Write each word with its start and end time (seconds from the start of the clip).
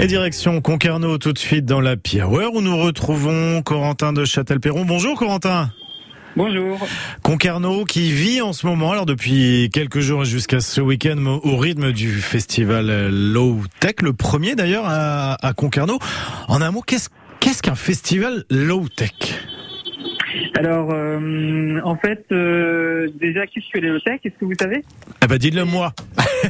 Et 0.00 0.06
direction 0.08 0.60
Concarneau 0.60 1.18
tout 1.18 1.32
de 1.32 1.38
suite 1.38 1.64
dans 1.64 1.80
la 1.80 1.94
Hour 1.94 2.54
où 2.54 2.60
nous 2.60 2.76
retrouvons 2.76 3.62
Corentin 3.62 4.12
de 4.12 4.24
Châtelperron. 4.24 4.84
Bonjour 4.84 5.16
Corentin. 5.16 5.70
Bonjour. 6.34 6.84
Concarneau 7.22 7.84
qui 7.84 8.10
vit 8.10 8.40
en 8.40 8.52
ce 8.52 8.66
moment, 8.66 8.90
alors 8.90 9.06
depuis 9.06 9.70
quelques 9.72 10.00
jours 10.00 10.24
jusqu'à 10.24 10.58
ce 10.58 10.80
week-end, 10.80 11.24
au 11.44 11.56
rythme 11.56 11.92
du 11.92 12.10
festival 12.20 13.08
Low 13.08 13.60
Tech, 13.78 13.94
le 14.02 14.12
premier 14.12 14.56
d'ailleurs 14.56 14.86
à, 14.86 15.34
à 15.46 15.52
Concarneau. 15.52 16.00
En 16.48 16.60
un 16.60 16.72
mot, 16.72 16.80
qu'est-ce 16.80 17.08
qu'est-ce 17.38 17.62
qu'un 17.62 17.76
festival 17.76 18.44
Low 18.50 18.88
Tech 18.88 19.12
alors, 20.56 20.90
euh, 20.92 21.80
en 21.84 21.96
fait, 21.96 22.24
euh, 22.32 23.08
déjà, 23.14 23.46
qu'est-ce 23.46 23.70
que 23.70 23.78
les 23.78 23.88
low-tech 23.88 24.20
Est-ce 24.24 24.34
que 24.38 24.44
vous 24.44 24.54
savez 24.58 24.84
Ah 25.20 25.26
bah 25.26 25.38
dites-le 25.38 25.64
moi. 25.64 25.92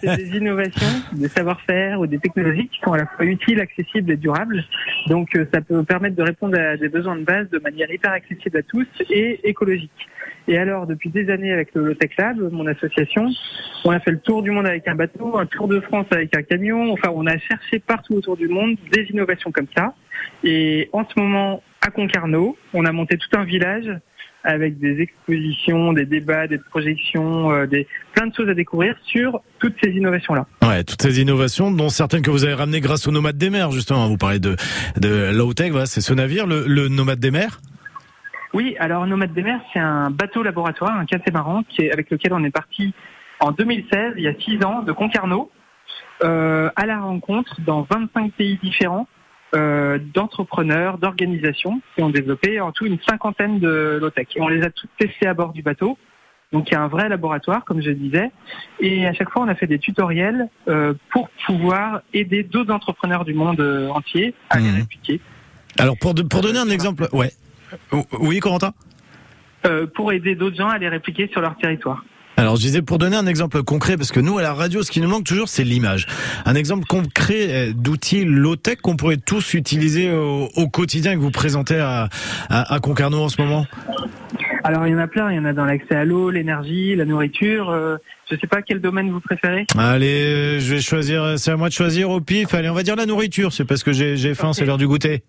C'est 0.00 0.16
des 0.16 0.36
innovations, 0.36 0.86
des 1.12 1.28
savoir-faire 1.28 2.00
ou 2.00 2.06
des 2.06 2.18
technologies 2.18 2.68
qui 2.68 2.80
sont 2.80 2.92
à 2.92 2.98
la 2.98 3.06
fois 3.06 3.24
utiles, 3.24 3.60
accessibles 3.60 4.10
et 4.12 4.16
durables. 4.16 4.64
Donc, 5.08 5.34
euh, 5.36 5.46
ça 5.52 5.60
peut 5.60 5.82
permettre 5.84 6.16
de 6.16 6.22
répondre 6.22 6.58
à 6.58 6.76
des 6.76 6.88
besoins 6.88 7.16
de 7.16 7.24
base 7.24 7.48
de 7.50 7.58
manière 7.58 7.90
hyper 7.90 8.12
accessible 8.12 8.58
à 8.58 8.62
tous 8.62 8.86
et 9.10 9.40
écologique. 9.48 10.08
Et 10.48 10.58
alors, 10.58 10.86
depuis 10.86 11.10
des 11.10 11.28
années 11.30 11.52
avec 11.52 11.74
le 11.74 11.86
Low-Tech 11.86 12.10
Lab, 12.18 12.38
mon 12.52 12.66
association, 12.66 13.28
on 13.84 13.90
a 13.90 13.98
fait 13.98 14.12
le 14.12 14.20
tour 14.20 14.42
du 14.42 14.52
monde 14.52 14.66
avec 14.66 14.86
un 14.86 14.94
bateau, 14.94 15.36
un 15.38 15.46
tour 15.46 15.66
de 15.66 15.80
France 15.80 16.06
avec 16.10 16.36
un 16.36 16.42
camion. 16.42 16.92
Enfin, 16.92 17.10
on 17.12 17.26
a 17.26 17.36
cherché 17.38 17.80
partout 17.80 18.14
autour 18.14 18.36
du 18.36 18.48
monde 18.48 18.76
des 18.92 19.02
innovations 19.10 19.50
comme 19.50 19.66
ça. 19.76 19.94
Et 20.44 20.88
en 20.92 21.04
ce 21.04 21.18
moment, 21.18 21.62
à 21.80 21.90
Concarneau, 21.90 22.56
on 22.74 22.84
a 22.84 22.92
monté 22.92 23.16
tout 23.16 23.38
un 23.38 23.44
village 23.44 23.90
avec 24.44 24.78
des 24.78 25.00
expositions, 25.00 25.92
des 25.92 26.06
débats, 26.06 26.46
des 26.46 26.58
projections, 26.58 27.50
euh, 27.50 27.66
des 27.66 27.88
plein 28.14 28.28
de 28.28 28.34
choses 28.34 28.48
à 28.48 28.54
découvrir 28.54 28.94
sur 29.04 29.40
toutes 29.58 29.74
ces 29.82 29.90
innovations-là. 29.90 30.46
Ouais, 30.62 30.84
toutes 30.84 31.02
ces 31.02 31.20
innovations, 31.20 31.72
dont 31.72 31.88
certaines 31.88 32.22
que 32.22 32.30
vous 32.30 32.44
avez 32.44 32.54
ramenées 32.54 32.80
grâce 32.80 33.08
au 33.08 33.10
Nomade 33.10 33.36
des 33.36 33.50
mers, 33.50 33.72
justement. 33.72 34.06
Vous 34.08 34.16
parlez 34.16 34.38
de, 34.38 34.54
de 35.00 35.32
low 35.34 35.52
tech, 35.52 35.72
voilà, 35.72 35.86
c'est 35.86 36.00
ce 36.00 36.14
navire, 36.14 36.46
le, 36.46 36.64
le 36.66 36.88
Nomade 36.88 37.18
des 37.18 37.32
mers? 37.32 37.60
Oui, 38.54 38.76
alors 38.78 39.04
Nomade 39.06 39.32
des 39.34 39.42
mers, 39.42 39.60
c'est 39.72 39.80
un 39.80 40.10
bateau 40.10 40.44
laboratoire, 40.44 40.96
un 40.96 41.06
catamaran, 41.06 41.64
qui 41.68 41.82
est, 41.82 41.92
avec 41.92 42.08
lequel 42.10 42.32
on 42.32 42.44
est 42.44 42.50
parti 42.50 42.94
en 43.40 43.50
2016, 43.50 44.14
il 44.16 44.22
y 44.22 44.28
a 44.28 44.34
six 44.38 44.64
ans, 44.64 44.82
de 44.82 44.92
Concarneau, 44.92 45.50
euh, 46.22 46.70
à 46.76 46.86
la 46.86 47.00
rencontre 47.00 47.60
dans 47.60 47.86
25 47.90 48.32
pays 48.32 48.58
différents 48.62 49.06
euh, 49.56 49.98
d'entrepreneurs, 50.14 50.98
d'organisations 50.98 51.80
qui 51.94 52.02
ont 52.02 52.10
développé 52.10 52.60
en 52.60 52.72
tout 52.72 52.84
une 52.84 52.98
cinquantaine 53.08 53.58
de 53.58 53.98
low-tech. 54.00 54.28
on 54.36 54.48
les 54.48 54.62
a 54.62 54.70
toutes 54.70 54.90
testées 54.98 55.26
à 55.26 55.34
bord 55.34 55.52
du 55.52 55.62
bateau. 55.62 55.96
Donc 56.52 56.70
il 56.70 56.74
y 56.74 56.76
a 56.76 56.82
un 56.82 56.88
vrai 56.88 57.08
laboratoire, 57.08 57.64
comme 57.64 57.82
je 57.82 57.90
disais. 57.90 58.30
Et 58.80 59.06
à 59.06 59.14
chaque 59.14 59.30
fois, 59.30 59.42
on 59.42 59.48
a 59.48 59.54
fait 59.54 59.66
des 59.66 59.78
tutoriels 59.78 60.48
euh, 60.68 60.94
pour 61.10 61.30
pouvoir 61.46 62.02
aider 62.12 62.42
d'autres 62.42 62.72
entrepreneurs 62.72 63.24
du 63.24 63.34
monde 63.34 63.60
euh, 63.60 63.88
entier 63.88 64.34
à 64.50 64.58
les 64.58 64.70
mmh. 64.70 64.76
répliquer. 64.76 65.20
Alors 65.78 65.96
pour, 65.98 66.14
pour 66.14 66.40
donner 66.42 66.58
un 66.58 66.68
exemple, 66.68 67.08
ouais. 67.12 67.30
Oui, 68.20 68.38
Corentin? 68.38 68.72
Pour 69.94 70.12
aider 70.12 70.36
d'autres 70.36 70.56
gens 70.56 70.68
à 70.68 70.78
les 70.78 70.88
répliquer 70.88 71.26
sur 71.32 71.40
leur 71.40 71.56
territoire. 71.56 72.04
Alors 72.38 72.56
je 72.56 72.60
disais 72.60 72.82
pour 72.82 72.98
donner 72.98 73.16
un 73.16 73.26
exemple 73.26 73.62
concret, 73.62 73.96
parce 73.96 74.12
que 74.12 74.20
nous 74.20 74.36
à 74.36 74.42
la 74.42 74.52
radio, 74.52 74.82
ce 74.82 74.90
qui 74.90 75.00
nous 75.00 75.08
manque 75.08 75.24
toujours, 75.24 75.48
c'est 75.48 75.64
l'image. 75.64 76.06
Un 76.44 76.54
exemple 76.54 76.84
concret 76.86 77.46
euh, 77.48 77.72
d'outils 77.74 78.26
low-tech 78.26 78.76
qu'on 78.82 78.96
pourrait 78.96 79.16
tous 79.16 79.54
utiliser 79.54 80.12
au, 80.12 80.68
quotidien 80.68 81.12
et 81.12 81.14
que 81.14 81.20
vous 81.20 81.30
présentez 81.30 81.78
à, 81.78 82.10
à, 82.50 82.78
Concarneau 82.80 83.22
en 83.22 83.28
ce 83.30 83.40
moment? 83.40 83.66
Alors 84.64 84.86
il 84.86 84.92
y 84.92 84.94
en 84.94 84.98
a 84.98 85.06
plein, 85.06 85.30
il 85.32 85.36
y 85.36 85.38
en 85.38 85.46
a 85.46 85.54
dans 85.54 85.64
l'accès 85.64 85.94
à 85.94 86.04
l'eau, 86.04 86.28
l'énergie, 86.28 86.94
la 86.94 87.06
nourriture. 87.06 87.70
Euh, 87.70 87.96
je 88.30 88.36
sais 88.36 88.46
pas 88.46 88.60
quel 88.60 88.82
domaine 88.82 89.10
vous 89.10 89.20
préférez. 89.20 89.66
Allez, 89.78 90.24
euh, 90.24 90.60
je 90.60 90.74
vais 90.74 90.80
choisir. 90.82 91.38
C'est 91.38 91.52
à 91.52 91.56
moi 91.56 91.68
de 91.68 91.74
choisir 91.74 92.10
au 92.10 92.20
pif. 92.20 92.52
Allez, 92.52 92.68
on 92.68 92.74
va 92.74 92.82
dire 92.82 92.96
la 92.96 93.06
nourriture. 93.06 93.52
C'est 93.52 93.64
parce 93.64 93.82
que 93.82 93.92
j'ai 93.92 94.34
faim, 94.34 94.52
c'est 94.52 94.66
l'heure 94.66 94.76
du 94.76 94.86
goûter. 94.86 95.22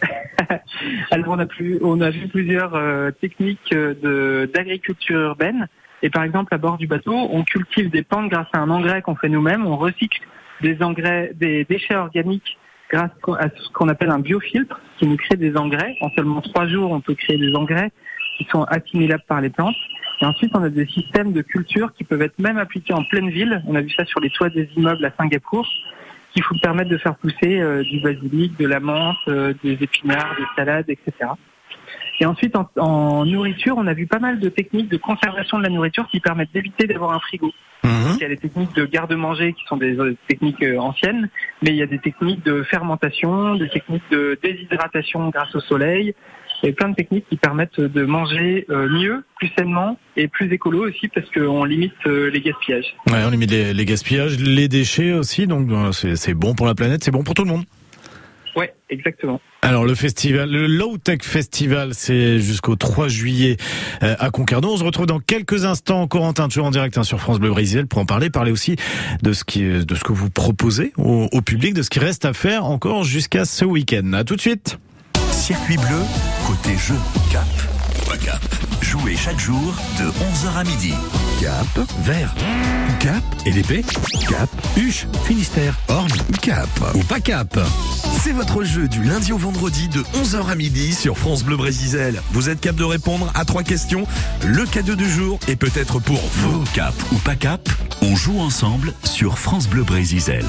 Alors 1.10 1.28
on 1.28 1.38
a 1.38 1.46
plus, 1.46 1.78
on 1.82 2.00
a 2.00 2.08
vu 2.08 2.28
plusieurs 2.28 2.80
techniques 3.20 3.70
de 3.70 4.50
d'agriculture 4.54 5.18
urbaine. 5.18 5.68
Et 6.02 6.10
par 6.10 6.22
exemple, 6.22 6.54
à 6.54 6.58
bord 6.58 6.78
du 6.78 6.86
bateau, 6.86 7.14
on 7.14 7.42
cultive 7.44 7.90
des 7.90 8.02
plantes 8.02 8.30
grâce 8.30 8.46
à 8.52 8.58
un 8.58 8.70
engrais 8.70 9.02
qu'on 9.02 9.16
fait 9.16 9.28
nous-mêmes. 9.28 9.66
On 9.66 9.76
recycle 9.76 10.20
des 10.60 10.82
engrais, 10.82 11.32
des 11.34 11.64
déchets 11.64 11.96
organiques 11.96 12.58
grâce 12.90 13.10
à 13.38 13.48
ce 13.48 13.72
qu'on 13.72 13.88
appelle 13.88 14.10
un 14.10 14.18
biofiltre 14.18 14.80
qui 14.98 15.06
nous 15.06 15.16
crée 15.16 15.36
des 15.36 15.56
engrais. 15.56 15.96
En 16.00 16.10
seulement 16.10 16.40
trois 16.40 16.66
jours, 16.66 16.90
on 16.92 17.00
peut 17.00 17.14
créer 17.14 17.38
des 17.38 17.54
engrais 17.54 17.90
qui 18.38 18.44
sont 18.50 18.62
assimilables 18.64 19.24
par 19.26 19.40
les 19.40 19.50
plantes. 19.50 19.76
Et 20.20 20.24
ensuite, 20.24 20.50
on 20.54 20.62
a 20.62 20.68
des 20.68 20.86
systèmes 20.86 21.32
de 21.32 21.42
culture 21.42 21.92
qui 21.94 22.04
peuvent 22.04 22.22
être 22.22 22.38
même 22.38 22.58
appliqués 22.58 22.92
en 22.92 23.04
pleine 23.04 23.30
ville. 23.30 23.62
On 23.66 23.74
a 23.74 23.80
vu 23.80 23.90
ça 23.90 24.04
sur 24.04 24.20
les 24.20 24.30
toits 24.30 24.48
des 24.48 24.68
immeubles 24.76 25.04
à 25.04 25.12
Singapour, 25.16 25.66
qui 26.32 26.40
vous 26.40 26.58
permettre 26.60 26.90
de 26.90 26.98
faire 26.98 27.14
pousser 27.16 27.60
euh, 27.60 27.82
du 27.82 28.00
basilic, 28.00 28.56
de 28.58 28.66
la 28.66 28.80
menthe, 28.80 29.16
euh, 29.28 29.54
des 29.62 29.72
épinards, 29.80 30.34
des 30.36 30.46
salades, 30.56 30.88
etc. 30.88 31.12
Et 32.20 32.26
ensuite, 32.26 32.54
en, 32.76 33.24
nourriture, 33.24 33.76
on 33.78 33.86
a 33.86 33.94
vu 33.94 34.06
pas 34.06 34.18
mal 34.18 34.40
de 34.40 34.48
techniques 34.48 34.88
de 34.88 34.96
conservation 34.96 35.58
de 35.58 35.62
la 35.62 35.68
nourriture 35.68 36.08
qui 36.10 36.20
permettent 36.20 36.52
d'éviter 36.52 36.86
d'avoir 36.86 37.12
un 37.12 37.20
frigo. 37.20 37.52
Mhm. 37.84 38.16
Il 38.16 38.22
y 38.22 38.24
a 38.24 38.28
des 38.28 38.36
techniques 38.36 38.74
de 38.74 38.84
garde-manger 38.86 39.52
qui 39.52 39.64
sont 39.68 39.76
des 39.76 39.96
euh, 39.98 40.16
techniques 40.26 40.62
euh, 40.62 40.78
anciennes, 40.78 41.28
mais 41.62 41.70
il 41.70 41.76
y 41.76 41.82
a 41.82 41.86
des 41.86 42.00
techniques 42.00 42.44
de 42.44 42.64
fermentation, 42.64 43.54
des 43.54 43.68
techniques 43.68 44.10
de 44.10 44.36
déshydratation 44.42 45.28
grâce 45.28 45.54
au 45.54 45.60
soleil, 45.60 46.14
et 46.64 46.72
plein 46.72 46.88
de 46.88 46.96
techniques 46.96 47.26
qui 47.28 47.36
permettent 47.36 47.80
de 47.80 48.04
manger 48.04 48.66
euh, 48.68 48.88
mieux, 48.88 49.24
plus 49.36 49.52
sainement 49.56 49.96
et 50.16 50.26
plus 50.26 50.52
écolo 50.52 50.88
aussi 50.88 51.06
parce 51.06 51.30
qu'on 51.30 51.62
limite 51.62 52.04
les 52.04 52.40
gaspillages. 52.40 52.96
Ouais, 53.06 53.22
on 53.24 53.30
limite 53.30 53.52
les, 53.52 53.72
les 53.72 53.84
gaspillages, 53.84 54.36
les 54.40 54.66
déchets 54.66 55.12
aussi, 55.12 55.46
donc 55.46 55.70
c'est 55.92 56.34
bon 56.34 56.56
pour 56.56 56.66
la 56.66 56.74
planète, 56.74 57.04
c'est 57.04 57.12
bon 57.12 57.22
pour 57.22 57.34
tout 57.34 57.44
le 57.44 57.50
monde. 57.50 57.64
Ouais, 58.56 58.74
exactement. 58.90 59.40
Alors 59.60 59.84
le 59.84 59.94
festival, 59.94 60.50
le 60.50 60.66
Low 60.66 60.98
Tech 60.98 61.18
Festival, 61.22 61.92
c'est 61.92 62.38
jusqu'au 62.38 62.76
3 62.76 63.08
juillet 63.08 63.56
euh, 64.02 64.14
à 64.18 64.30
Concarneau. 64.30 64.72
On 64.72 64.76
se 64.76 64.84
retrouve 64.84 65.06
dans 65.06 65.18
quelques 65.18 65.64
instants, 65.64 66.06
Corentin, 66.06 66.48
toujours 66.48 66.66
en 66.66 66.70
direct 66.70 66.96
hein, 66.96 67.02
sur 67.02 67.20
France 67.20 67.40
Bleu 67.40 67.50
Brésil, 67.50 67.86
pour 67.86 67.98
en 67.98 68.06
parler, 68.06 68.30
parler 68.30 68.52
aussi 68.52 68.76
de 69.22 69.32
ce 69.32 69.42
qui, 69.42 69.62
de 69.62 69.94
ce 69.94 70.04
que 70.04 70.12
vous 70.12 70.30
proposez 70.30 70.92
au, 70.96 71.40
public, 71.42 71.74
de 71.74 71.82
ce 71.82 71.90
qui 71.90 71.98
reste 71.98 72.24
à 72.24 72.32
faire 72.32 72.64
encore 72.64 73.02
jusqu'à 73.02 73.44
ce 73.44 73.64
week-end. 73.64 74.12
À 74.12 74.24
tout 74.24 74.36
de 74.36 74.40
suite. 74.40 74.78
Circuit 75.32 75.76
bleu, 75.76 76.02
côté 76.46 76.76
jeu, 76.76 76.96
cap. 77.30 77.46
Cap. 78.24 78.67
Jouez 78.80 79.16
chaque 79.16 79.38
jour 79.38 79.74
de 79.98 80.04
11h 80.04 80.56
à 80.56 80.64
midi. 80.64 80.94
Cap, 81.40 81.88
vert. 82.00 82.34
Cap, 83.00 83.22
et 83.44 83.50
l'épée. 83.50 83.84
Cap, 84.28 84.48
huche, 84.76 85.06
Finistère, 85.24 85.74
Orne, 85.88 86.12
Cap 86.40 86.68
ou 86.94 87.00
pas 87.00 87.20
Cap. 87.20 87.58
C'est 88.22 88.32
votre 88.32 88.64
jeu 88.64 88.88
du 88.88 89.02
lundi 89.02 89.32
au 89.32 89.38
vendredi 89.38 89.88
de 89.88 90.00
11h 90.00 90.48
à 90.48 90.54
midi 90.54 90.94
sur 90.94 91.18
France 91.18 91.44
Bleu 91.44 91.56
Brésil. 91.56 92.20
Vous 92.32 92.48
êtes 92.48 92.60
cap 92.60 92.76
de 92.76 92.84
répondre 92.84 93.30
à 93.34 93.44
trois 93.44 93.62
questions. 93.62 94.06
Le 94.44 94.64
cadeau 94.64 94.94
du 94.94 95.08
jour 95.08 95.38
est 95.48 95.56
peut-être 95.56 95.98
pour 95.98 96.20
vous. 96.20 96.64
Cap 96.74 96.94
ou 97.12 97.16
pas 97.16 97.36
Cap, 97.36 97.68
on 98.02 98.16
joue 98.16 98.40
ensemble 98.40 98.94
sur 99.04 99.38
France 99.38 99.68
Bleu 99.68 99.82
Brésil. 99.82 100.44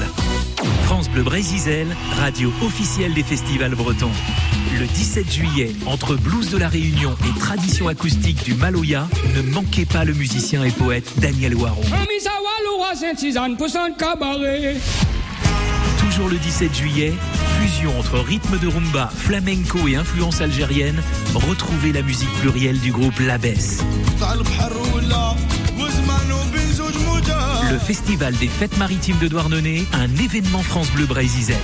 France 0.84 1.08
Bleu 1.08 1.22
Brésil, 1.22 1.86
radio 2.18 2.52
officielle 2.62 3.14
des 3.14 3.22
festivals 3.22 3.74
bretons. 3.74 4.10
Le 4.80 4.86
17 4.86 5.30
juillet, 5.30 5.76
entre 5.84 6.16
blues 6.16 6.48
de 6.48 6.56
la 6.56 6.70
Réunion 6.70 7.14
et 7.28 7.38
tradition 7.38 7.86
acoustique 7.88 8.42
du 8.44 8.54
Maloya, 8.54 9.06
ne 9.36 9.42
manquez 9.42 9.84
pas 9.84 10.06
le 10.06 10.14
musicien 10.14 10.64
et 10.64 10.70
poète 10.70 11.12
Daniel 11.18 11.54
Waron. 11.54 11.82
Toujours 15.98 16.30
le 16.30 16.38
17 16.38 16.74
juillet, 16.74 17.12
fusion 17.60 17.98
entre 17.98 18.20
rythme 18.20 18.58
de 18.58 18.68
rumba, 18.68 19.10
flamenco 19.14 19.86
et 19.86 19.96
influence 19.96 20.40
algérienne, 20.40 21.02
retrouvez 21.34 21.92
la 21.92 22.00
musique 22.00 22.32
plurielle 22.40 22.80
du 22.80 22.90
groupe 22.90 23.18
Labès. 23.20 23.84
Le 27.70 27.78
Festival 27.78 28.34
des 28.36 28.48
Fêtes 28.48 28.78
Maritimes 28.78 29.18
de 29.20 29.28
Douarnenez, 29.28 29.84
un 29.92 30.08
événement 30.16 30.62
France 30.62 30.90
Bleu 30.92 31.04
Brésil. 31.04 31.54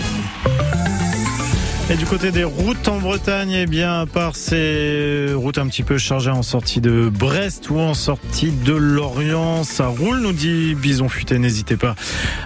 Et 1.88 1.94
du 1.94 2.04
côté 2.04 2.32
des 2.32 2.42
routes 2.42 2.88
en 2.88 2.98
Bretagne, 2.98 3.52
eh 3.52 3.66
bien, 3.66 4.00
à 4.00 4.06
part 4.06 4.34
ces 4.34 5.28
routes 5.32 5.58
un 5.58 5.68
petit 5.68 5.84
peu 5.84 5.98
chargées 5.98 6.32
en 6.32 6.42
sortie 6.42 6.80
de 6.80 7.08
Brest 7.08 7.70
ou 7.70 7.78
en 7.78 7.94
sortie 7.94 8.50
de 8.50 8.72
Lorient, 8.72 9.62
ça 9.62 9.86
roule, 9.86 10.18
nous 10.18 10.32
dit 10.32 10.74
Bison 10.74 11.08
Futé. 11.08 11.38
N'hésitez 11.38 11.76
pas 11.76 11.94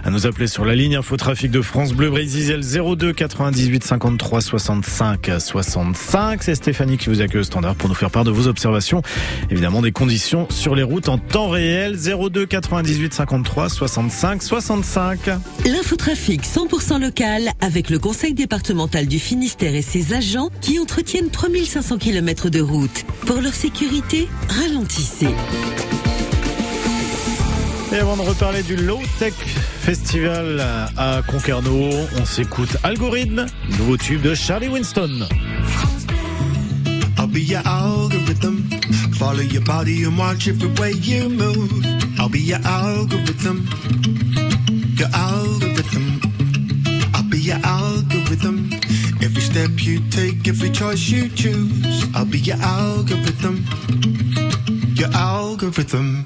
à 0.04 0.10
nous 0.10 0.26
appeler 0.26 0.46
sur 0.46 0.66
la 0.66 0.74
ligne 0.74 0.96
Infotrafic 0.96 1.50
de 1.50 1.62
France 1.62 1.94
Bleu 1.94 2.10
Brésil 2.10 2.60
02 2.60 3.14
98 3.14 3.82
53 3.82 4.42
65 4.42 5.30
65. 5.38 6.42
C'est 6.42 6.54
Stéphanie 6.54 6.98
qui 6.98 7.08
vous 7.08 7.22
accueille 7.22 7.40
au 7.40 7.44
standard 7.44 7.76
pour 7.76 7.88
nous 7.88 7.94
faire 7.94 8.10
part 8.10 8.24
de 8.24 8.30
vos 8.30 8.46
observations, 8.46 9.00
évidemment 9.50 9.80
des 9.80 9.92
conditions 9.92 10.48
sur 10.50 10.74
les 10.74 10.82
routes 10.82 11.08
en 11.08 11.16
temps 11.16 11.48
réel. 11.48 11.96
02 11.96 12.44
98 12.44 13.14
53 13.14 13.70
65 13.70 14.42
65. 14.42 15.30
L'infotrafic 15.64 16.42
100% 16.42 17.00
local 17.00 17.48
avec 17.62 17.88
le 17.88 17.98
conseil 17.98 18.34
départemental 18.34 19.06
du 19.06 19.18
Finistère 19.30 19.76
et 19.76 19.82
ses 19.82 20.12
agents 20.12 20.50
qui 20.60 20.80
entretiennent 20.80 21.30
3500 21.30 21.98
km 21.98 22.50
de 22.50 22.60
route. 22.60 23.04
Pour 23.26 23.40
leur 23.40 23.54
sécurité, 23.54 24.28
ralentissez. 24.48 25.28
Et 27.92 27.98
avant 27.98 28.16
de 28.16 28.22
reparler 28.22 28.64
du 28.64 28.74
Low 28.74 28.98
Tech 29.20 29.34
Festival 29.34 30.60
à 30.96 31.22
Concarneau, 31.28 31.90
on 32.20 32.24
s'écoute 32.24 32.76
Algorithme, 32.82 33.46
nouveau 33.78 33.96
tube 33.96 34.20
de 34.20 34.34
Charlie 34.34 34.66
Winston. 34.66 35.28
I'll 37.16 37.28
be 37.28 37.38
your 37.38 37.62
algorithm. 37.64 38.68
Follow 39.12 39.42
your 39.42 39.62
body 39.62 40.06
and 40.06 40.18
watch 40.18 40.48
every 40.48 40.70
way 40.80 40.90
you 40.94 41.28
move. 41.28 41.70
I'll 42.18 42.28
be 42.28 42.40
your 42.40 42.58
algorithm. 42.64 43.64
Your 44.98 45.08
algorithm. 45.14 46.20
I'll 47.14 47.22
be 47.30 47.38
your 47.38 47.58
algorithm. 47.62 48.70
Step 49.50 49.82
you 49.82 49.98
take, 50.10 50.46
every 50.46 50.70
choice 50.70 51.08
you 51.08 51.28
choose. 51.28 52.06
I'll 52.14 52.24
be 52.24 52.38
your 52.38 52.56
algorithm. 52.62 53.66
Your 54.94 55.10
algorithm. 55.12 56.24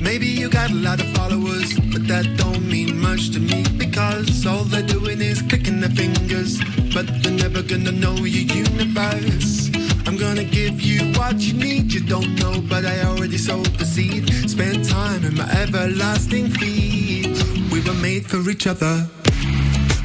Maybe 0.00 0.26
you 0.26 0.48
got 0.48 0.70
a 0.70 0.74
lot 0.74 1.00
of 1.00 1.08
followers, 1.16 1.74
but 1.90 2.06
that 2.06 2.36
don't 2.36 2.64
mean 2.68 3.00
much 3.00 3.30
to 3.30 3.40
me 3.40 3.64
because 3.76 4.46
all 4.46 4.62
they're 4.62 4.86
doing 4.86 5.20
is 5.20 5.42
clicking 5.42 5.80
their 5.80 5.90
fingers, 5.90 6.60
but 6.94 7.06
they're 7.24 7.32
never 7.32 7.60
gonna 7.60 7.90
know 7.90 8.14
your 8.14 8.46
universe. 8.54 9.70
I'm 10.06 10.16
gonna 10.16 10.44
give 10.44 10.80
you 10.80 11.12
what 11.18 11.40
you 11.40 11.54
need, 11.54 11.92
you 11.92 12.04
don't 12.06 12.36
know, 12.36 12.60
but 12.60 12.84
I 12.84 13.02
already 13.02 13.36
sowed 13.36 13.74
the 13.80 13.84
seed. 13.84 14.30
Spend 14.48 14.88
time 14.88 15.24
in 15.24 15.34
my 15.36 15.50
everlasting 15.50 16.50
feet. 16.50 17.34
We 17.72 17.80
were 17.80 17.98
made 18.00 18.26
for 18.30 18.48
each 18.48 18.68
other. 18.68 19.08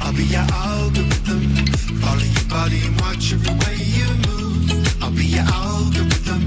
I'll 0.00 0.12
be 0.12 0.24
your 0.24 0.46
algorithm. 0.50 1.63
Follow 2.04 2.28
your 2.36 2.48
body 2.48 2.82
watch 3.00 3.32
every 3.32 3.54
way 3.62 3.76
you 3.98 4.08
move. 4.28 5.02
I'll 5.02 5.10
be 5.10 5.24
your 5.24 5.44
algorithm. 5.44 6.42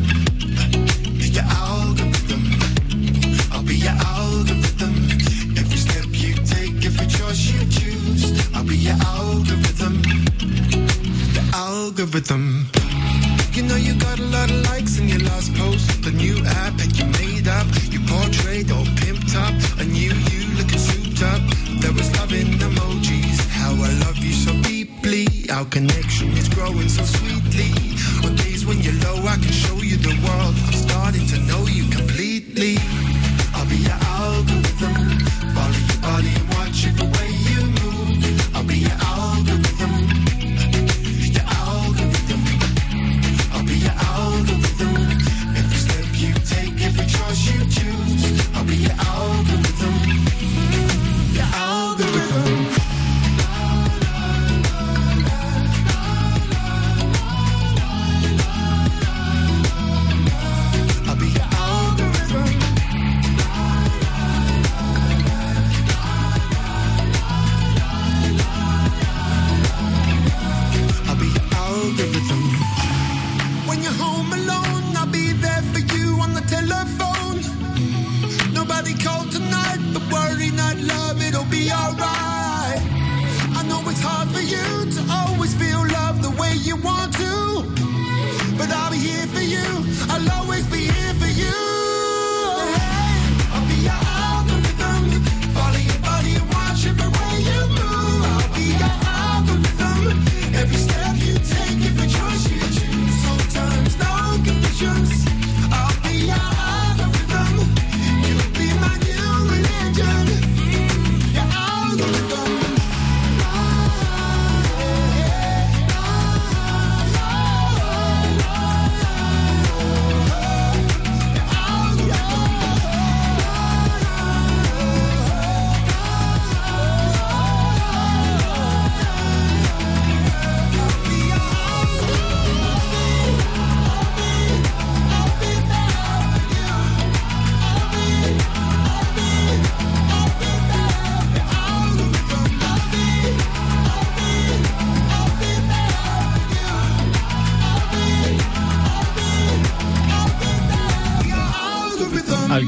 Your 1.36 1.44
algorithm. 1.44 2.44
I'll 3.51 3.63
be 3.63 3.75
your 3.75 3.98
algorithm. 4.15 4.94
Every 5.57 5.77
step 5.77 6.06
you 6.12 6.33
take, 6.54 6.86
every 6.86 7.07
choice 7.07 7.42
you 7.51 7.62
choose. 7.69 8.24
I'll 8.56 8.63
be 8.63 8.77
your 8.77 8.98
algorithm. 9.01 10.01
Algorithm. 11.54 12.76
Our 25.57 25.65
connection 25.65 26.30
is 26.38 26.48
growing 26.50 26.88
so 26.88 27.04
sweetly. 27.04 27.71
On 28.24 28.36
days 28.36 28.63
when 28.63 28.80
you're 28.81 28.94
low, 28.94 29.25
I 29.25 29.38
can 29.38 29.51
show 29.51 29.77
you 29.77 29.98
the 29.98 30.13
world. 30.24 30.66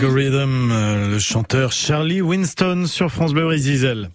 Algorithm, 0.01 0.71
euh, 0.71 1.09
le 1.09 1.19
chanteur 1.19 1.73
Charlie 1.73 2.21
Winston 2.21 2.85
sur 2.85 3.11
France 3.11 3.33
Bleu 3.33 3.43
Brésil. 3.43 4.09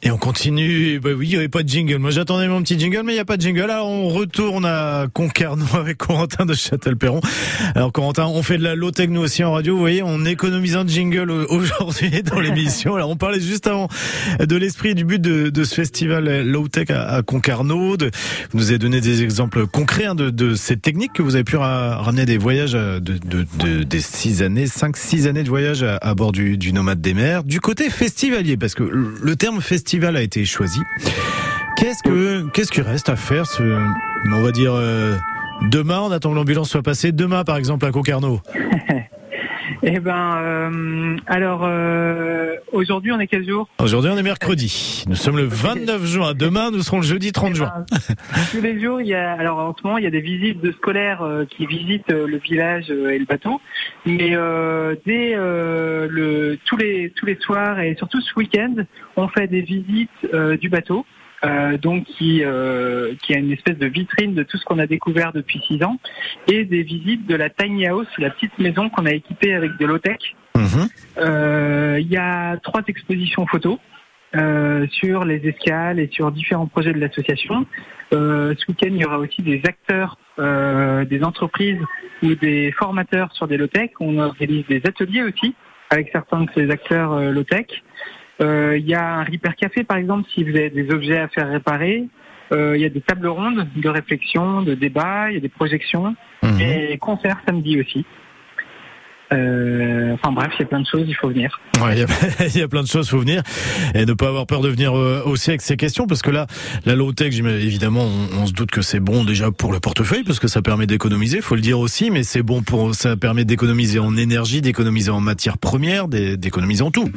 Et 0.00 0.12
on 0.12 0.16
continue. 0.16 1.00
Bah 1.00 1.10
oui, 1.16 1.26
il 1.26 1.30
n'y 1.30 1.36
avait 1.36 1.48
pas 1.48 1.64
de 1.64 1.68
jingle. 1.68 1.98
Moi, 1.98 2.12
j'attendais 2.12 2.46
mon 2.46 2.62
petit 2.62 2.78
jingle, 2.78 3.02
mais 3.04 3.12
il 3.12 3.16
n'y 3.16 3.20
a 3.20 3.24
pas 3.24 3.36
de 3.36 3.42
jingle. 3.42 3.66
Là, 3.66 3.84
on 3.84 4.08
retourne 4.08 4.64
à 4.64 5.06
Concarneau 5.12 5.64
avec 5.74 5.98
Corentin 5.98 6.46
de 6.46 6.54
Châtelperron. 6.54 7.20
Alors, 7.74 7.90
Corentin, 7.90 8.26
on 8.26 8.44
fait 8.44 8.58
de 8.58 8.62
la 8.62 8.76
low-tech, 8.76 9.08
nous 9.10 9.20
aussi, 9.22 9.42
en 9.42 9.50
radio. 9.52 9.74
Vous 9.74 9.80
voyez, 9.80 10.04
on 10.04 10.24
économise 10.24 10.76
un 10.76 10.86
jingle 10.86 11.32
aujourd'hui 11.32 12.22
dans 12.24 12.38
l'émission. 12.38 12.94
Alors, 12.94 13.10
on 13.10 13.16
parlait 13.16 13.40
juste 13.40 13.66
avant 13.66 13.88
de 14.38 14.56
l'esprit 14.56 14.90
et 14.90 14.94
du 14.94 15.04
but 15.04 15.20
de, 15.20 15.64
ce 15.64 15.74
festival 15.74 16.46
low-tech 16.48 16.90
à, 16.90 17.08
à 17.16 17.22
Concarneau. 17.22 17.96
Vous 17.98 18.58
nous 18.58 18.68
avez 18.68 18.78
donné 18.78 19.00
des 19.00 19.24
exemples 19.24 19.66
concrets 19.66 20.04
hein, 20.06 20.14
de, 20.14 20.30
de 20.30 20.54
ces 20.54 20.76
techniques 20.76 21.12
que 21.14 21.22
vous 21.22 21.34
avez 21.34 21.42
pu 21.44 21.56
ra- 21.56 21.96
ramener 21.96 22.24
des 22.24 22.38
voyages 22.38 22.72
de, 22.74 22.98
de, 23.00 23.18
de- 23.58 23.82
des 23.82 24.00
six 24.00 24.42
années, 24.42 24.68
cinq, 24.68 24.96
six 24.96 25.26
années 25.26 25.42
de 25.42 25.48
voyage 25.48 25.82
à, 25.82 26.14
bord 26.14 26.30
du, 26.30 26.56
du 26.56 26.72
Nomade 26.72 27.00
des 27.00 27.14
Mers. 27.14 27.42
Du 27.42 27.60
côté 27.60 27.90
festivalier, 27.90 28.56
parce 28.56 28.76
que 28.76 28.84
le 28.84 29.34
terme 29.34 29.60
festival 29.60 29.87
a 29.96 30.22
été 30.22 30.44
choisi. 30.44 30.80
Qu'est-ce 31.76 32.02
que 32.02 32.46
qu'est-ce 32.50 32.70
qu'il 32.70 32.82
reste 32.82 33.08
à 33.08 33.16
faire 33.16 33.46
ce, 33.46 33.62
on 34.32 34.42
va 34.42 34.52
dire 34.52 34.72
euh, 34.74 35.16
demain 35.70 36.00
on 36.00 36.10
attend 36.10 36.30
que 36.30 36.34
l'ambulance 36.34 36.70
soit 36.70 36.82
passée 36.82 37.12
demain 37.12 37.44
par 37.44 37.56
exemple 37.56 37.86
à 37.86 37.90
Concarneau? 37.90 38.40
Eh 39.82 40.00
ben, 40.00 40.36
euh, 40.38 41.16
alors 41.26 41.60
euh, 41.62 42.56
aujourd'hui 42.72 43.12
on 43.12 43.20
est 43.20 43.28
quel 43.28 43.46
jour? 43.46 43.68
Aujourd'hui 43.78 44.10
on 44.12 44.16
est 44.16 44.22
mercredi. 44.22 45.04
Nous 45.08 45.14
sommes 45.14 45.36
le 45.36 45.44
29 45.44 46.04
juin. 46.04 46.34
Demain 46.34 46.70
nous 46.70 46.82
serons 46.82 46.98
le 46.98 47.04
jeudi 47.04 47.30
30 47.32 47.54
juin. 47.54 47.72
Eh 47.76 47.94
ben, 47.94 48.14
Tous 48.50 48.60
les 48.60 48.80
jours, 48.80 49.00
il 49.00 49.06
y 49.06 49.14
a, 49.14 49.32
alors 49.32 49.58
en 49.58 49.74
ce 49.76 49.82
moment, 49.84 49.98
il 49.98 50.04
y 50.04 50.06
a 50.06 50.10
des 50.10 50.20
visites 50.20 50.60
de 50.60 50.72
scolaires 50.72 51.22
euh, 51.22 51.44
qui 51.44 51.66
visitent 51.66 52.10
le 52.10 52.38
village 52.38 52.90
et 52.90 53.18
le 53.18 53.24
bateau. 53.24 53.60
Mais 54.04 54.34
euh, 54.34 54.96
dès 55.06 55.34
euh, 55.34 56.08
le, 56.10 56.58
tous 56.64 56.76
les 56.76 57.10
tous 57.10 57.26
les 57.26 57.36
soirs 57.36 57.78
et 57.80 57.94
surtout 57.96 58.20
ce 58.20 58.32
week-end, 58.36 58.74
on 59.16 59.28
fait 59.28 59.46
des 59.46 59.62
visites 59.62 60.10
du 60.60 60.68
bateau. 60.68 61.04
Euh, 61.44 61.78
donc 61.78 62.04
qui 62.04 62.42
euh, 62.44 63.14
qui 63.22 63.34
a 63.34 63.38
une 63.38 63.52
espèce 63.52 63.78
de 63.78 63.86
vitrine 63.86 64.34
de 64.34 64.42
tout 64.42 64.56
ce 64.56 64.64
qu'on 64.64 64.78
a 64.78 64.86
découvert 64.86 65.32
depuis 65.32 65.60
six 65.66 65.82
ans 65.84 65.98
et 66.48 66.64
des 66.64 66.82
visites 66.82 67.26
de 67.26 67.36
la 67.36 67.48
tiny 67.48 67.86
house, 67.86 68.08
la 68.18 68.30
petite 68.30 68.58
maison 68.58 68.88
qu'on 68.88 69.06
a 69.06 69.12
équipée 69.12 69.54
avec 69.54 69.76
de 69.76 69.86
low 69.86 69.98
tech. 69.98 70.18
Mhm. 70.56 70.88
Euh, 71.18 71.98
Il 72.00 72.08
y 72.08 72.16
a 72.16 72.56
trois 72.58 72.82
expositions 72.88 73.46
photos 73.46 73.78
euh, 74.36 74.86
sur 74.90 75.24
les 75.24 75.46
escales 75.48 75.98
et 75.98 76.08
sur 76.12 76.30
différents 76.32 76.66
projets 76.66 76.92
de 76.92 76.98
l'association. 76.98 77.64
Euh, 78.12 78.54
ce 78.58 78.66
week-end, 78.68 78.88
il 78.90 78.98
y 78.98 79.04
aura 79.06 79.18
aussi 79.18 79.40
des 79.40 79.62
acteurs, 79.64 80.18
euh, 80.38 81.06
des 81.06 81.24
entreprises 81.24 81.80
ou 82.22 82.34
des 82.34 82.70
formateurs 82.72 83.32
sur 83.32 83.48
des 83.48 83.56
low-tech. 83.56 83.90
On 84.00 84.18
organise 84.18 84.66
des 84.66 84.82
ateliers 84.84 85.22
aussi 85.22 85.54
avec 85.88 86.10
certains 86.12 86.42
de 86.42 86.50
ces 86.54 86.70
acteurs 86.70 87.18
low-tech. 87.32 87.68
Euh, 88.40 88.76
Il 88.78 88.86
y 88.86 88.94
a 88.94 89.16
un 89.16 89.24
Repair 89.24 89.56
Café, 89.56 89.84
par 89.84 89.96
exemple, 89.96 90.28
si 90.34 90.44
vous 90.44 90.50
avez 90.56 90.70
des 90.70 90.90
objets 90.92 91.18
à 91.18 91.28
faire 91.28 91.48
réparer. 91.50 92.04
Euh, 92.52 92.76
Il 92.76 92.82
y 92.82 92.86
a 92.86 92.88
des 92.88 93.00
tables 93.00 93.26
rondes 93.26 93.66
de 93.76 93.88
réflexion, 93.88 94.62
de 94.62 94.74
débat, 94.74 95.30
il 95.30 95.34
y 95.34 95.36
a 95.36 95.40
des 95.40 95.48
projections 95.48 96.14
Mhm. 96.42 96.60
et 96.60 96.98
concerts 96.98 97.38
samedi 97.46 97.80
aussi. 97.80 98.04
Euh, 99.30 100.14
enfin 100.14 100.32
bref, 100.32 100.48
il 100.58 100.60
y 100.60 100.62
a 100.62 100.66
plein 100.66 100.80
de 100.80 100.86
choses, 100.86 101.04
il 101.06 101.14
faut 101.14 101.28
venir. 101.28 101.60
Ouais, 101.82 101.92
il 101.92 101.98
y, 101.98 102.02
a, 102.02 102.06
il 102.46 102.56
y 102.58 102.62
a 102.62 102.68
plein 102.68 102.82
de 102.82 102.86
choses, 102.88 103.10
faut 103.10 103.18
venir 103.18 103.42
et 103.94 104.06
ne 104.06 104.14
pas 104.14 104.28
avoir 104.28 104.46
peur 104.46 104.62
de 104.62 104.70
venir 104.70 104.96
euh, 104.96 105.20
aussi 105.26 105.50
avec 105.50 105.60
ces 105.60 105.76
questions 105.76 106.06
parce 106.06 106.22
que 106.22 106.30
là, 106.30 106.46
la 106.86 106.94
low 106.94 107.12
tech, 107.12 107.32
j'imagine- 107.32 107.66
évidemment, 107.66 108.04
on, 108.06 108.42
on 108.42 108.46
se 108.46 108.54
doute 108.54 108.70
que 108.70 108.80
c'est 108.80 109.00
bon 109.00 109.24
déjà 109.24 109.50
pour 109.50 109.70
le 109.74 109.80
portefeuille 109.80 110.24
parce 110.24 110.38
que 110.40 110.48
ça 110.48 110.62
permet 110.62 110.86
d'économiser, 110.86 111.42
faut 111.42 111.56
le 111.56 111.60
dire 111.60 111.78
aussi, 111.78 112.10
mais 112.10 112.22
c'est 112.22 112.42
bon 112.42 112.62
pour, 112.62 112.94
ça 112.94 113.16
permet 113.18 113.44
d'économiser 113.44 113.98
en 113.98 114.16
énergie, 114.16 114.62
d'économiser 114.62 115.10
en 115.10 115.20
matières 115.20 115.58
premières, 115.58 116.08
d'é- 116.08 116.38
d'économiser 116.38 116.82
en 116.82 116.90
tout. 116.90 117.10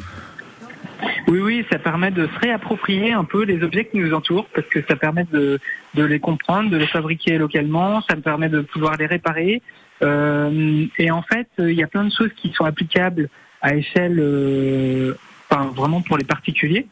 Oui, 1.28 1.40
oui, 1.40 1.66
ça 1.70 1.78
permet 1.78 2.10
de 2.10 2.26
se 2.26 2.38
réapproprier 2.40 3.12
un 3.12 3.24
peu 3.24 3.44
les 3.44 3.62
objets 3.62 3.84
qui 3.84 3.98
nous 3.98 4.12
entourent 4.12 4.46
parce 4.54 4.66
que 4.68 4.80
ça 4.88 4.96
permet 4.96 5.24
de, 5.32 5.60
les 5.94 6.20
comprendre, 6.20 6.70
de 6.70 6.76
les 6.76 6.86
fabriquer 6.86 7.38
localement, 7.38 8.02
ça 8.02 8.16
me 8.16 8.22
permet 8.22 8.48
de 8.48 8.60
pouvoir 8.60 8.96
les 8.96 9.06
réparer. 9.06 9.62
Euh, 10.02 10.86
et 10.98 11.10
en 11.10 11.22
fait, 11.22 11.48
il 11.58 11.74
y 11.74 11.82
a 11.82 11.86
plein 11.86 12.04
de 12.04 12.12
choses 12.12 12.32
qui 12.36 12.52
sont 12.52 12.64
applicables 12.64 13.28
à 13.60 13.76
échelle, 13.76 14.18
euh, 14.18 15.14
enfin, 15.48 15.70
vraiment 15.74 16.02
pour 16.02 16.18
les 16.18 16.24
particuliers. 16.24 16.86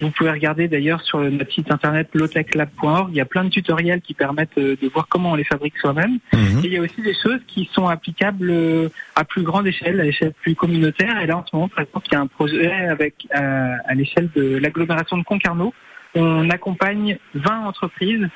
Vous 0.00 0.10
pouvez 0.10 0.30
regarder 0.30 0.68
d'ailleurs 0.68 1.02
sur 1.02 1.18
notre 1.18 1.52
site 1.52 1.72
internet 1.72 2.08
lowtechlab.org, 2.14 3.08
il 3.10 3.16
y 3.16 3.20
a 3.20 3.24
plein 3.24 3.42
de 3.42 3.48
tutoriels 3.48 4.00
qui 4.00 4.14
permettent 4.14 4.56
euh, 4.56 4.76
de 4.80 4.88
voir 4.88 5.08
comment 5.08 5.32
on 5.32 5.34
les 5.34 5.44
fabrique 5.44 5.76
soi-même. 5.78 6.18
Mhm. 6.32 6.60
Et 6.62 6.66
il 6.66 6.72
y 6.72 6.76
a 6.76 6.80
aussi 6.80 7.02
des 7.02 7.14
choses 7.14 7.40
qui 7.48 7.68
sont 7.72 7.88
applicables 7.88 8.48
euh, 8.48 8.88
à 9.16 9.24
plus 9.24 9.42
grande 9.42 9.66
échelle, 9.66 10.00
à 10.00 10.04
l'échelle 10.04 10.32
plus 10.40 10.54
communautaire. 10.54 11.20
Et 11.20 11.26
là, 11.26 11.38
en 11.38 11.44
ce 11.44 11.54
moment, 11.54 11.68
par 11.68 11.80
exemple, 11.80 12.06
il 12.10 12.12
y 12.12 12.16
a 12.16 12.20
un 12.20 12.26
projet 12.28 12.72
avec 12.72 13.14
euh, 13.34 13.74
à 13.84 13.94
l'échelle 13.94 14.28
de 14.36 14.58
l'agglomération 14.58 15.18
de 15.18 15.24
Concarneau. 15.24 15.74
On 16.14 16.48
accompagne 16.48 17.18
20 17.34 17.66
entreprises. 17.66 18.28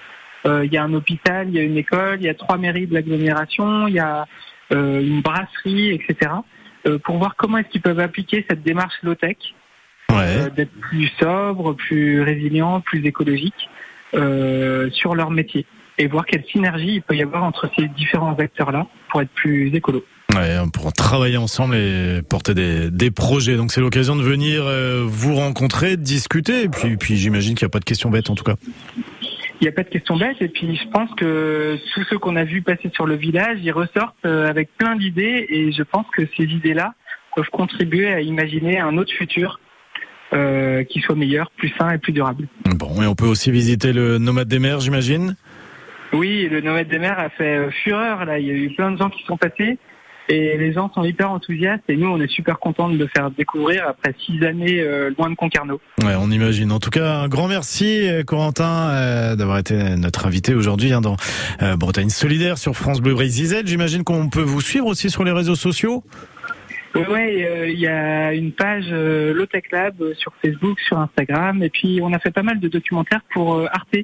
Euh, 0.46 0.64
il 0.64 0.72
y 0.72 0.76
a 0.76 0.82
un 0.82 0.92
hôpital, 0.92 1.48
il 1.48 1.54
y 1.54 1.60
a 1.60 1.62
une 1.62 1.76
école, 1.76 2.16
il 2.18 2.24
y 2.24 2.28
a 2.28 2.34
trois 2.34 2.58
mairies 2.58 2.88
de 2.88 2.94
l'agglomération, 2.94 3.86
il 3.86 3.94
y 3.94 4.00
a 4.00 4.26
euh, 4.72 5.00
une 5.00 5.20
brasserie, 5.20 5.92
etc. 5.92 6.32
pour 7.04 7.18
voir 7.18 7.36
comment 7.36 7.58
est-ce 7.58 7.68
qu'ils 7.68 7.80
peuvent 7.80 8.00
appliquer 8.00 8.44
cette 8.48 8.64
démarche 8.64 8.94
low-tech, 9.04 9.36
Ouais. 10.12 10.36
euh, 10.38 10.50
d'être 10.50 10.72
plus 10.80 11.10
sobre, 11.20 11.74
plus 11.74 12.22
résilient, 12.22 12.80
plus 12.80 13.04
écologique 13.04 13.68
euh, 14.14 14.90
sur 14.90 15.14
leur 15.14 15.30
métier 15.30 15.66
et 15.98 16.06
voir 16.06 16.24
quelle 16.26 16.44
synergie 16.44 16.94
il 16.94 17.02
peut 17.02 17.16
y 17.16 17.22
avoir 17.22 17.44
entre 17.44 17.70
ces 17.76 17.88
différents 17.88 18.34
acteurs-là 18.34 18.86
pour 19.10 19.20
être 19.22 19.30
plus 19.30 19.74
écolo. 19.74 20.04
Ouais, 20.34 20.56
pour 20.72 20.92
travailler 20.94 21.36
ensemble 21.36 21.76
et 21.76 22.22
porter 22.22 22.54
des, 22.54 22.90
des 22.90 23.10
projets. 23.10 23.56
Donc 23.56 23.70
c'est 23.70 23.82
l'occasion 23.82 24.16
de 24.16 24.22
venir 24.22 24.62
euh, 24.64 25.04
vous 25.06 25.34
rencontrer, 25.34 25.98
discuter. 25.98 26.62
Et 26.62 26.68
puis, 26.68 26.96
puis 26.96 27.16
j'imagine 27.16 27.54
qu'il 27.54 27.66
n'y 27.66 27.70
a 27.70 27.74
pas 27.74 27.80
de 27.80 27.84
questions 27.84 28.10
bêtes 28.10 28.30
en 28.30 28.34
tout 28.34 28.44
cas. 28.44 28.54
Il 29.60 29.64
n'y 29.64 29.68
a 29.68 29.72
pas 29.72 29.82
de 29.82 29.90
question 29.90 30.16
bête 30.16 30.40
et 30.40 30.48
puis 30.48 30.74
je 30.74 30.88
pense 30.88 31.10
que 31.16 31.78
tous 31.94 32.04
ceux 32.10 32.18
qu'on 32.18 32.34
a 32.36 32.44
vus 32.44 32.62
passer 32.62 32.90
sur 32.94 33.06
le 33.06 33.14
village, 33.14 33.58
ils 33.62 33.70
ressortent 33.70 34.24
avec 34.24 34.70
plein 34.76 34.96
d'idées 34.96 35.46
et 35.48 35.70
je 35.70 35.82
pense 35.82 36.06
que 36.16 36.22
ces 36.36 36.44
idées-là 36.44 36.94
peuvent 37.36 37.50
contribuer 37.50 38.12
à 38.12 38.20
imaginer 38.20 38.80
un 38.80 38.96
autre 38.96 39.12
futur 39.12 39.60
euh, 40.32 40.84
qui 40.84 41.00
soit 41.00 41.14
meilleur, 41.14 41.50
plus 41.56 41.72
sain 41.78 41.90
et 41.90 41.98
plus 41.98 42.12
durable. 42.12 42.48
Bon, 42.76 43.02
et 43.02 43.06
on 43.06 43.14
peut 43.14 43.26
aussi 43.26 43.50
visiter 43.50 43.92
le 43.92 44.18
Nomade 44.18 44.48
des 44.48 44.58
mers, 44.58 44.80
j'imagine? 44.80 45.36
Oui, 46.12 46.48
le 46.50 46.60
Nomade 46.60 46.88
des 46.88 46.98
mers 46.98 47.18
a 47.18 47.30
fait 47.30 47.56
euh, 47.56 47.70
fureur 47.70 48.24
là. 48.24 48.38
Il 48.38 48.46
y 48.46 48.50
a 48.50 48.54
eu 48.54 48.70
plein 48.74 48.90
de 48.90 48.98
gens 48.98 49.10
qui 49.10 49.24
sont 49.24 49.36
passés 49.36 49.78
et 50.28 50.56
les 50.56 50.72
gens 50.72 50.90
sont 50.94 51.04
hyper 51.04 51.30
enthousiastes 51.30 51.82
et 51.88 51.96
nous 51.96 52.08
on 52.08 52.20
est 52.20 52.30
super 52.30 52.58
contents 52.58 52.88
de 52.88 52.96
le 52.96 53.08
faire 53.08 53.30
découvrir 53.30 53.86
après 53.88 54.14
six 54.24 54.42
années 54.44 54.80
euh, 54.80 55.10
loin 55.18 55.30
de 55.30 55.34
Concarneau. 55.34 55.80
Ouais, 56.02 56.14
on 56.18 56.30
imagine. 56.30 56.70
En 56.70 56.78
tout 56.78 56.90
cas, 56.90 57.16
un 57.16 57.28
grand 57.28 57.48
merci, 57.48 58.08
euh, 58.08 58.22
Corentin, 58.22 58.90
euh, 58.90 59.36
d'avoir 59.36 59.58
été 59.58 59.74
notre 59.96 60.26
invité 60.26 60.54
aujourd'hui 60.54 60.92
hein, 60.92 61.00
dans 61.00 61.16
euh, 61.60 61.76
Bretagne 61.76 62.10
Solidaire 62.10 62.58
sur 62.58 62.76
France 62.76 63.00
Bleu 63.00 63.14
Brésil. 63.14 63.62
J'imagine 63.64 64.04
qu'on 64.04 64.28
peut 64.28 64.42
vous 64.42 64.60
suivre 64.60 64.86
aussi 64.86 65.10
sur 65.10 65.24
les 65.24 65.32
réseaux 65.32 65.56
sociaux? 65.56 66.04
Ouais, 66.94 67.08
ouais, 67.08 67.46
euh, 67.46 67.68
il 67.68 67.78
y 67.78 67.86
a 67.86 68.34
une 68.34 68.52
page 68.52 68.86
euh, 68.90 69.32
Low 69.32 69.46
Tech 69.46 69.64
Lab 69.72 69.94
euh, 70.00 70.14
sur 70.14 70.32
Facebook, 70.44 70.78
sur 70.80 70.98
Instagram, 70.98 71.62
et 71.62 71.70
puis 71.70 72.00
on 72.02 72.12
a 72.12 72.18
fait 72.18 72.30
pas 72.30 72.42
mal 72.42 72.60
de 72.60 72.68
documentaires 72.68 73.22
pour 73.32 73.54
euh, 73.54 73.66
Arte. 73.72 73.96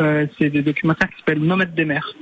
Euh, 0.00 0.26
c'est 0.38 0.48
des 0.48 0.62
documentaires 0.62 1.10
qui 1.10 1.16
s'appellent 1.18 1.40
Nomades 1.42 1.74
des 1.74 1.84
mers. 1.84 2.14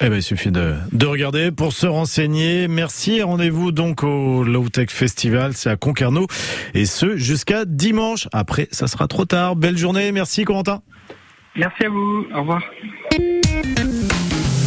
Eh 0.00 0.08
ben, 0.08 0.16
il 0.16 0.22
suffit 0.22 0.50
de, 0.50 0.74
de 0.92 1.06
regarder 1.06 1.50
pour 1.52 1.72
se 1.72 1.86
renseigner. 1.86 2.66
Merci. 2.68 3.22
Rendez-vous 3.22 3.72
donc 3.72 4.02
au 4.02 4.42
Low 4.42 4.68
Tech 4.68 4.90
Festival. 4.90 5.52
C'est 5.54 5.70
à 5.70 5.76
Concarneau. 5.76 6.26
Et 6.74 6.84
ce, 6.84 7.16
jusqu'à 7.16 7.64
dimanche. 7.64 8.28
Après, 8.32 8.66
ça 8.72 8.88
sera 8.88 9.06
trop 9.06 9.24
tard. 9.24 9.54
Belle 9.54 9.78
journée. 9.78 10.10
Merci, 10.10 10.44
Corentin. 10.44 10.82
Merci 11.56 11.84
à 11.84 11.88
vous. 11.88 12.26
Au 12.34 12.40
revoir. 12.40 12.62